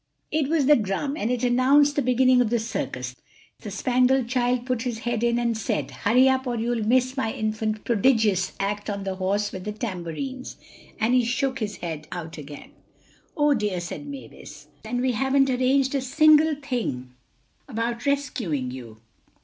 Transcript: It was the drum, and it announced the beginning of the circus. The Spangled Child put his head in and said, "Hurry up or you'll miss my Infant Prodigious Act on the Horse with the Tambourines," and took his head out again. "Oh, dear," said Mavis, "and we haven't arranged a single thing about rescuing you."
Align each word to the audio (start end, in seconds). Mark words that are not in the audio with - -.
It 0.31 0.47
was 0.47 0.65
the 0.65 0.75
drum, 0.75 1.15
and 1.15 1.29
it 1.29 1.43
announced 1.43 1.95
the 1.95 2.01
beginning 2.01 2.41
of 2.41 2.49
the 2.49 2.57
circus. 2.57 3.15
The 3.59 3.69
Spangled 3.69 4.27
Child 4.27 4.65
put 4.65 4.81
his 4.81 4.97
head 5.05 5.23
in 5.23 5.37
and 5.37 5.55
said, 5.55 5.91
"Hurry 5.91 6.27
up 6.27 6.47
or 6.47 6.55
you'll 6.57 6.83
miss 6.83 7.15
my 7.15 7.31
Infant 7.31 7.83
Prodigious 7.83 8.53
Act 8.59 8.89
on 8.89 9.03
the 9.03 9.17
Horse 9.17 9.51
with 9.51 9.63
the 9.63 9.71
Tambourines," 9.71 10.57
and 10.99 11.23
took 11.23 11.59
his 11.59 11.75
head 11.85 12.07
out 12.11 12.39
again. 12.39 12.71
"Oh, 13.37 13.53
dear," 13.53 13.79
said 13.79 14.07
Mavis, 14.07 14.69
"and 14.83 15.01
we 15.01 15.11
haven't 15.11 15.51
arranged 15.51 15.93
a 15.93 16.01
single 16.01 16.55
thing 16.55 17.13
about 17.67 18.07
rescuing 18.07 18.71
you." 18.71 18.97